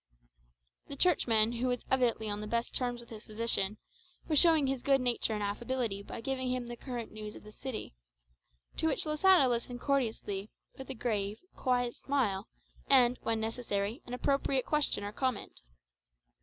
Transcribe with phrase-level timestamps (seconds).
[0.87, 3.77] The Churchman, who was evidently on the best terms with his physician,
[4.27, 7.51] was showing his good nature and affability by giving him the current news of the
[7.51, 7.93] city;
[8.77, 12.47] to which Losada listened courteously, with a grave, quiet smile,
[12.87, 15.61] and, when necessary, an appropriate question or comment.